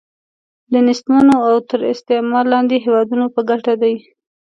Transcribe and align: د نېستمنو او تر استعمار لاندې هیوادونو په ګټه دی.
د 0.71 0.73
نېستمنو 0.87 1.35
او 1.47 1.55
تر 1.69 1.79
استعمار 1.93 2.45
لاندې 2.53 2.75
هیوادونو 2.85 3.25
په 3.35 3.41
ګټه 3.49 3.73
دی. 3.81 3.95